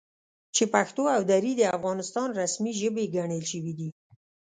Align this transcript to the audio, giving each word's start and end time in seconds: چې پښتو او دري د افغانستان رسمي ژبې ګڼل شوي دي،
چې 0.55 0.63
پښتو 0.73 1.03
او 1.15 1.21
دري 1.31 1.53
د 1.57 1.61
افغانستان 1.77 2.27
رسمي 2.41 2.73
ژبې 2.81 3.05
ګڼل 3.15 3.43
شوي 3.51 3.73
دي، 3.79 3.89